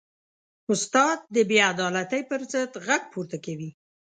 [0.71, 3.69] استاد د بېعدالتۍ پر ضد غږ پورته کوي.